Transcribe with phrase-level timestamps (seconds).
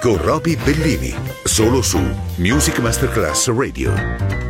[0.00, 1.14] con Roby Bellini,
[1.44, 1.98] solo su
[2.36, 4.49] Music Masterclass Radio.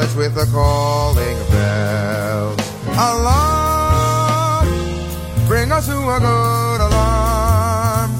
[0.00, 2.58] Silence with the calling of bells.
[2.96, 4.64] Allah,
[5.46, 8.10] bring us to a good alarm.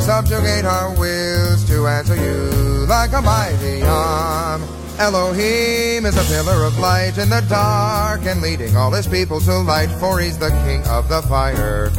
[0.00, 4.62] Subjugate our wills to answer you like a mighty arm.
[4.98, 9.58] Elohim is a pillar of light in the dark and leading all his people to
[9.58, 11.90] light, for he's the king of the fire.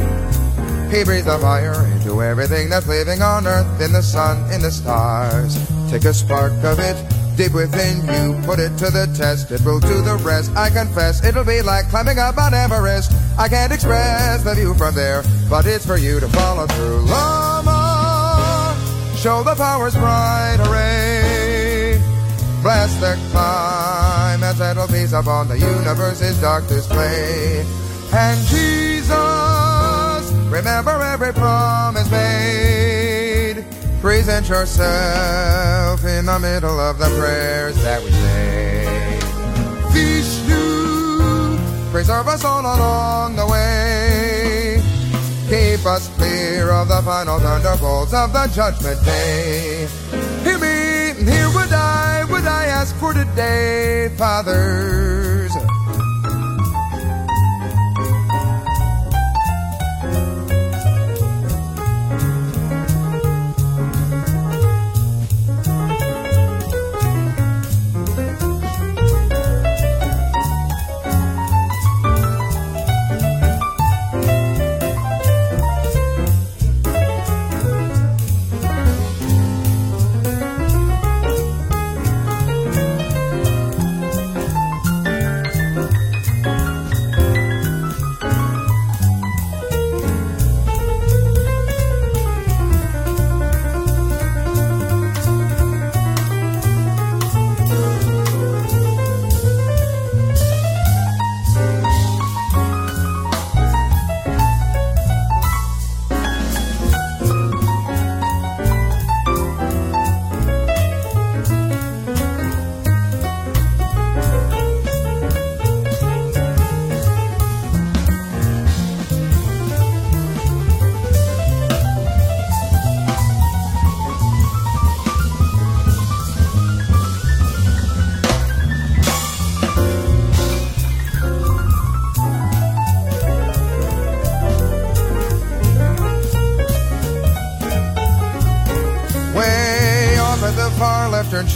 [0.90, 4.70] He breathes the fire into everything that's living on earth, in the sun, in the
[4.70, 5.56] stars.
[5.88, 7.09] Take a spark of it
[7.52, 10.50] within you, put it to the test, it will do the rest.
[10.56, 13.12] I confess, it'll be like climbing up Mount Everest.
[13.38, 17.00] I can't express the view from there, but it's for you to follow through.
[17.06, 18.76] Lama,
[19.16, 22.00] show the power's bright array.
[22.62, 27.64] Bless the climb and settle peace upon the universe's dark display.
[28.12, 29.14] And Jesus,
[30.50, 33.29] remember every promise made.
[34.00, 39.18] Present yourself in the middle of the prayers that we say.
[39.92, 41.58] Vishnu,
[41.92, 44.80] preserve us all along the way.
[45.50, 49.86] Keep us clear of the final thunderbolts of the judgment day.
[50.44, 55.52] Hear me, here would I, would I ask for today, fathers.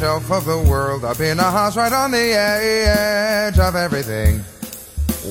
[0.03, 4.45] Of the world, up in a house right on the edge of everything.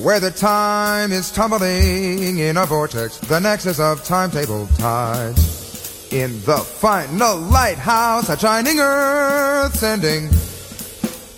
[0.02, 6.08] where the time is tumbling in a vortex, the nexus of timetable tides.
[6.12, 10.26] In the final lighthouse, a shining earth sending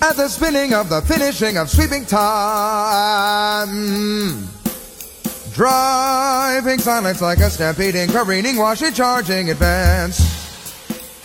[0.03, 3.69] at the spinning of the finishing of sweeping time.
[5.53, 10.46] Driving silence like a stampeding, careening, washing, charging, advance.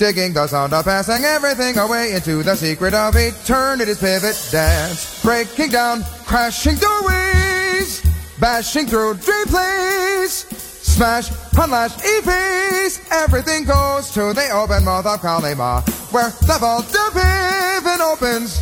[0.02, 5.22] Digging the sound of passing everything away into the secret of eternity's pivot dance.
[5.22, 8.02] Breaking down, crashing doorways,
[8.40, 10.32] bashing through dream plays.
[10.82, 17.14] Smash, unlash, efface, everything goes to the open mouth of Kalima, where the vault of
[17.14, 18.60] heaven opens.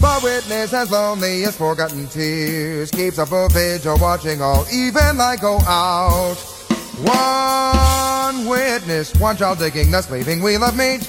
[0.00, 5.40] But witness as lonely as forgotten tears keeps up a vigil watching all even light
[5.40, 6.57] go out.
[7.00, 11.02] One witness, one child digging the sleeping wheel of meat,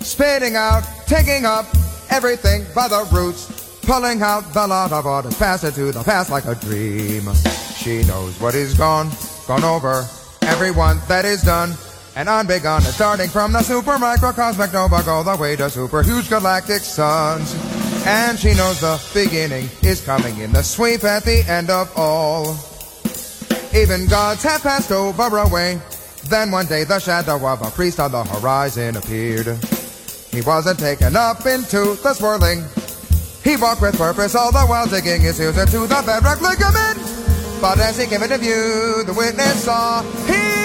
[0.00, 1.64] spitting out, taking up
[2.10, 6.30] everything by the roots, pulling out the lot of what is passed into the past
[6.30, 7.32] like a dream.
[7.76, 9.08] She knows what is gone,
[9.46, 10.06] gone over,
[10.42, 11.70] everyone that is done.
[12.16, 16.82] And unbegun starting from the super microcosmic nova all the way to super huge galactic
[16.82, 17.54] suns.
[18.04, 22.69] And she knows the beginning is coming in the sweep at the end of all.
[23.74, 25.80] Even gods have passed over away.
[26.24, 29.46] Then one day the shadow of a priest on the horizon appeared.
[30.32, 32.64] He wasn't taken up into the swirling.
[33.42, 36.98] He walked with purpose all the while digging his heels into the bedrock ligament.
[37.60, 40.59] But as he came into view, the witness saw his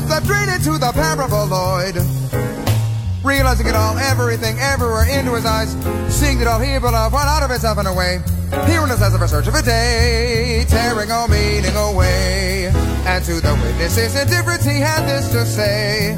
[0.00, 2.00] of the drain into the paraboloid.
[3.22, 5.76] Realizing it all, everything, everywhere into his eyes,
[6.08, 8.20] seeing it all, he beloved, one out of himself and away.
[8.66, 12.72] Hearing the sense of a search of a day, tearing all meaning away.
[13.04, 16.16] And to the witnesses, indifference, he had this to say.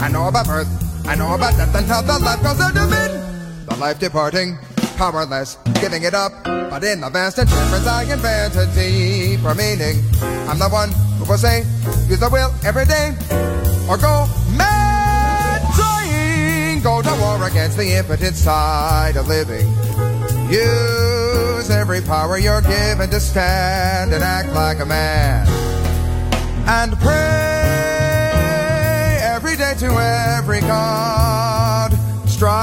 [0.00, 0.68] I know about birth,
[1.06, 3.68] I know about death until the life goes under mid.
[3.68, 4.56] The life departing,
[4.96, 6.32] powerless, giving it up.
[6.44, 10.02] But in the vast indifference, I invent a deeper meaning.
[10.48, 10.90] I'm the one
[11.28, 11.64] will say,
[12.08, 13.14] use the will every day,
[13.88, 19.66] or go mad trying, go to war against the impotent side of living.
[20.50, 25.46] Use every power you're given to stand and act like a man.
[26.66, 27.14] And pray
[29.22, 31.92] every day to every god.
[32.26, 32.54] Strike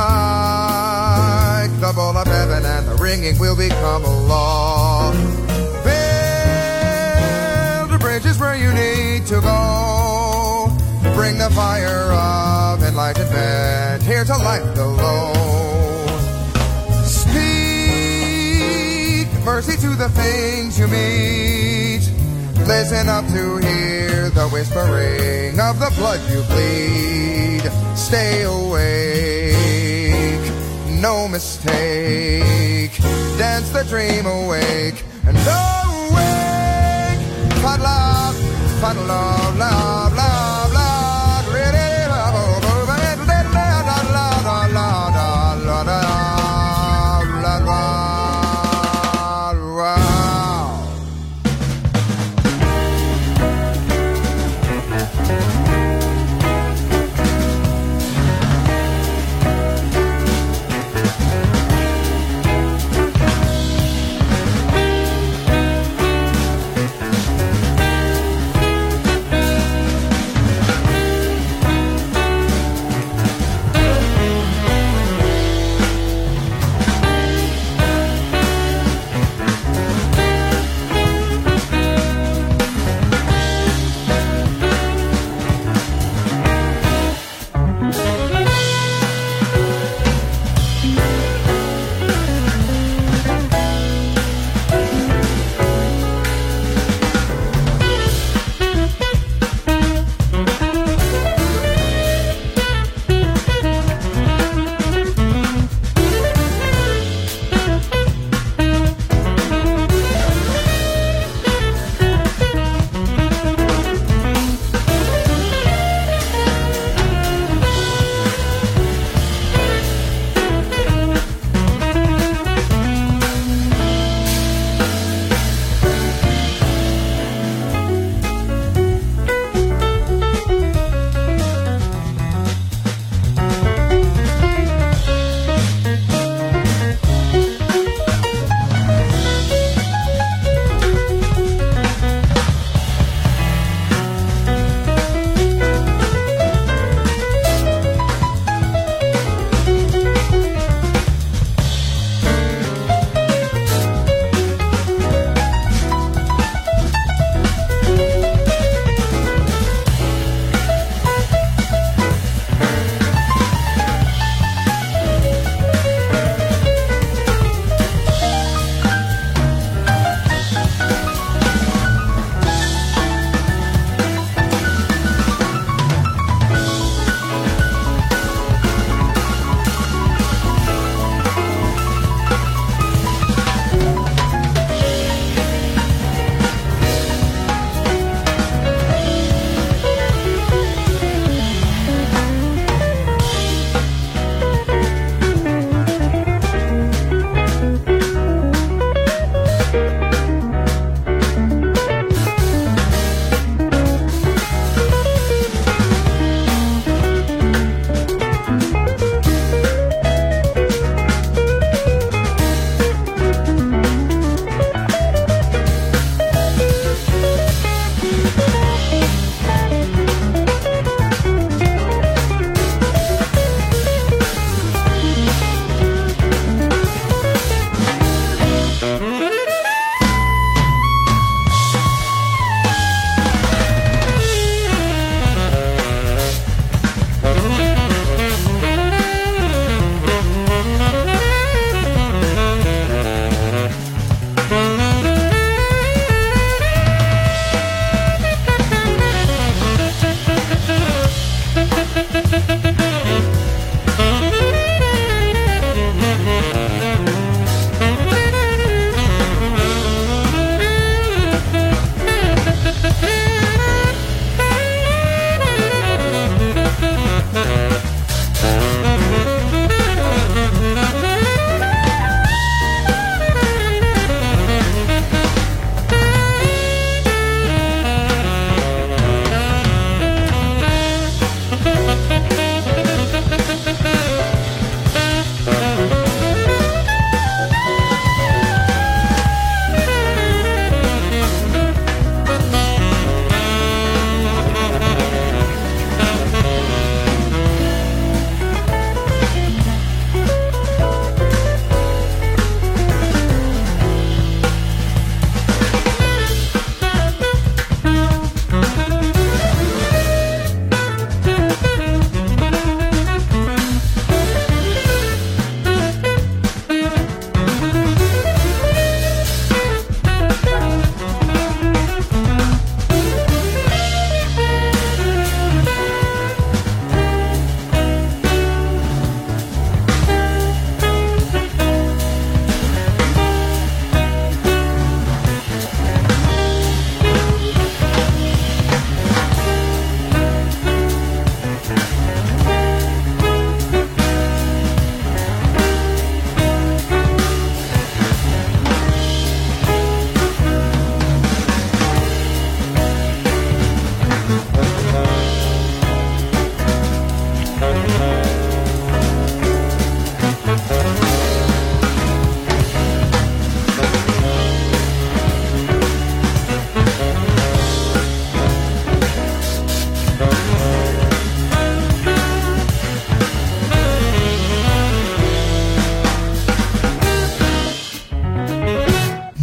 [1.79, 5.11] the bowl of heaven and the ringing will become a law.
[8.73, 10.69] Need to go.
[11.15, 15.33] Bring the fire of enlightenment here to light the low.
[17.03, 17.41] Speak
[19.43, 22.11] mercy to the things you meet.
[22.67, 27.63] Listen up to hear the whispering of the blood you bleed.
[27.95, 29.51] Stay awake,
[31.01, 32.91] no mistake.
[33.37, 37.19] Dance the dream awake and awake.
[37.61, 37.81] Find
[38.81, 40.60] puddle of love, love.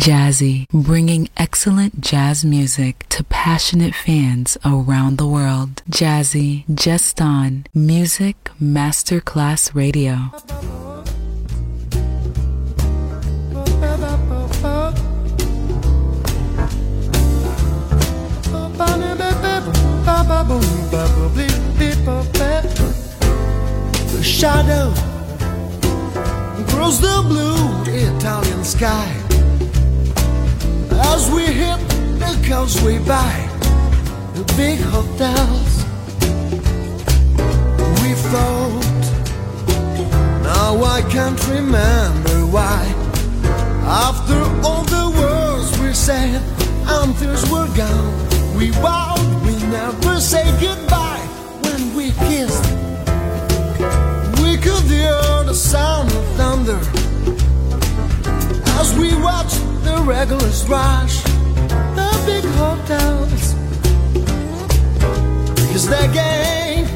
[0.09, 5.83] Jazzy, bringing excellent jazz music to passionate fans around the world.
[5.91, 10.33] Jazzy, just on Music Masterclass Radio.
[24.09, 24.89] The shadow
[26.63, 29.28] across the blue Italian sky
[31.15, 31.81] as we hit
[32.23, 33.33] the causeway by
[34.35, 35.73] the big hotels.
[38.03, 39.07] We thought,
[40.43, 42.81] now I can't remember why.
[43.85, 46.43] After all the words we said
[46.87, 48.15] and tears were gone,
[48.57, 51.27] we vowed we never say goodbye
[51.65, 52.67] when we kissed.
[54.43, 57.08] We could hear the sound of thunder
[58.81, 59.53] as we watch
[59.83, 61.23] the regulars rush
[61.99, 63.55] the big hotels.
[65.55, 66.87] Because the game,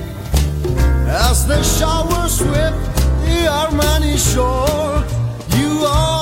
[1.08, 2.78] as the showers swept
[3.24, 5.02] the Armani shore,
[5.58, 6.21] you opened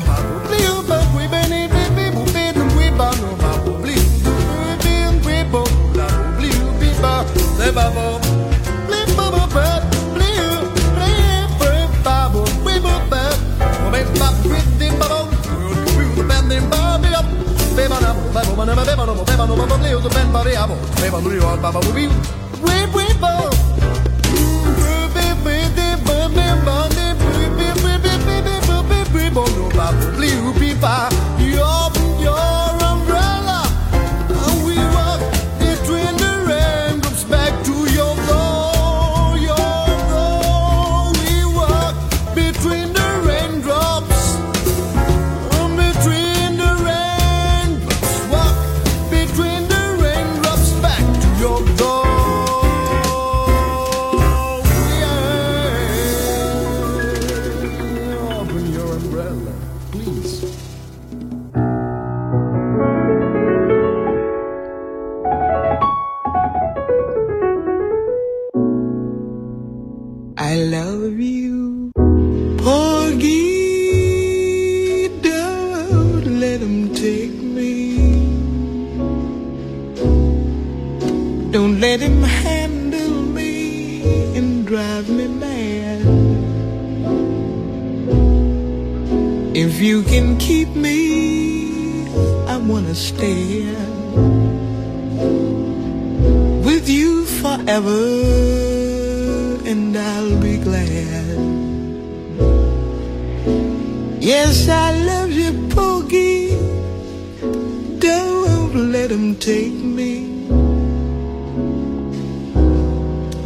[109.81, 110.47] me.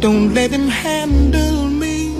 [0.00, 2.10] Don't let him handle me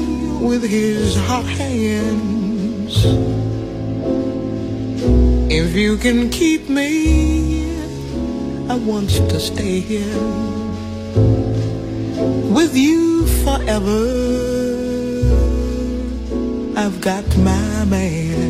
[0.40, 3.04] with his hot hands.
[5.52, 7.70] If you can keep me,
[8.68, 10.18] I want you to stay here
[12.56, 14.02] with you forever.
[16.76, 18.45] I've got my man.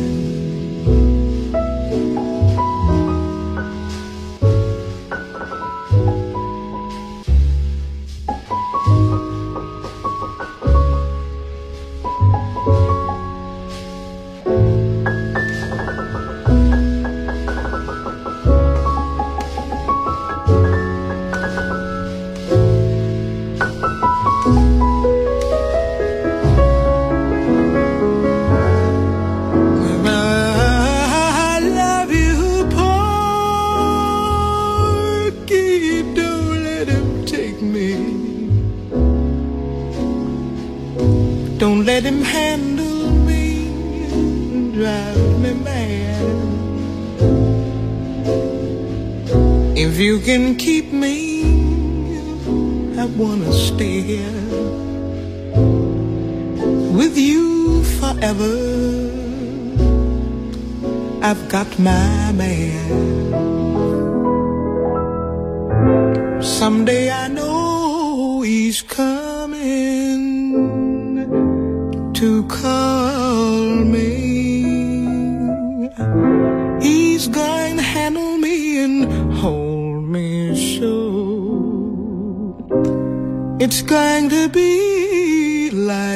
[50.27, 50.76] Can keep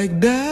[0.02, 0.51] like dying,